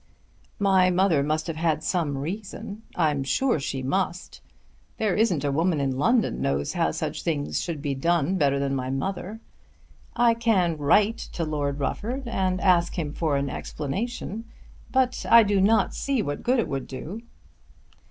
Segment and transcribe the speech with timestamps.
[0.57, 2.81] "My mother must have had some reason.
[2.95, 4.41] I'm sure she must.
[4.97, 8.73] There isn't a woman in London knows how such things should be done better than
[8.73, 9.41] my mother.
[10.15, 14.45] I can write to Lord Rufford and ask him for an explanation;
[14.91, 17.21] but I do not see what good it would do."